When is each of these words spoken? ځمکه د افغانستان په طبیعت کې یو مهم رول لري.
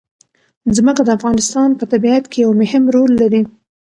ځمکه 0.77 1.01
د 1.05 1.09
افغانستان 1.17 1.69
په 1.79 1.83
طبیعت 1.91 2.23
کې 2.31 2.39
یو 2.45 2.51
مهم 2.61 2.83
رول 2.95 3.11
لري. 3.21 3.41